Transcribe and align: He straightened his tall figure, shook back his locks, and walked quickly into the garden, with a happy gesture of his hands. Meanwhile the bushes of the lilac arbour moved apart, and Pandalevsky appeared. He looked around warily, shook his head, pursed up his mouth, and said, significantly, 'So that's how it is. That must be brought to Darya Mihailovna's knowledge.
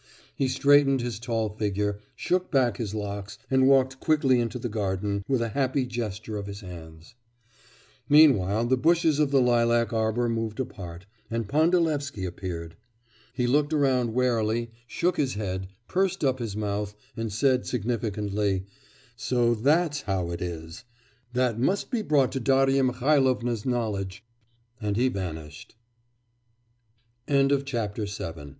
He 0.35 0.47
straightened 0.47 0.99
his 1.01 1.19
tall 1.19 1.49
figure, 1.49 1.99
shook 2.15 2.49
back 2.49 2.77
his 2.77 2.95
locks, 2.95 3.37
and 3.51 3.67
walked 3.67 3.99
quickly 3.99 4.39
into 4.39 4.57
the 4.57 4.67
garden, 4.67 5.23
with 5.27 5.43
a 5.43 5.49
happy 5.49 5.85
gesture 5.85 6.37
of 6.37 6.47
his 6.47 6.61
hands. 6.61 7.13
Meanwhile 8.09 8.65
the 8.65 8.77
bushes 8.77 9.19
of 9.19 9.29
the 9.29 9.39
lilac 9.43 9.93
arbour 9.93 10.27
moved 10.27 10.59
apart, 10.59 11.05
and 11.29 11.47
Pandalevsky 11.47 12.25
appeared. 12.25 12.75
He 13.35 13.45
looked 13.45 13.73
around 13.73 14.15
warily, 14.15 14.71
shook 14.87 15.17
his 15.17 15.35
head, 15.35 15.67
pursed 15.87 16.23
up 16.23 16.39
his 16.39 16.57
mouth, 16.57 16.95
and 17.15 17.31
said, 17.31 17.67
significantly, 17.67 18.65
'So 19.15 19.53
that's 19.53 20.01
how 20.01 20.31
it 20.31 20.41
is. 20.41 20.83
That 21.33 21.59
must 21.59 21.91
be 21.91 22.01
brought 22.01 22.31
to 22.31 22.39
Darya 22.39 22.81
Mihailovna's 22.83 23.67
knowledge. 23.67 24.25